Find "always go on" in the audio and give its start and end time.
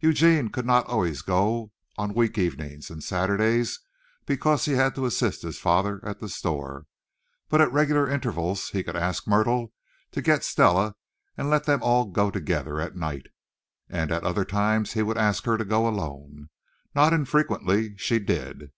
0.88-2.12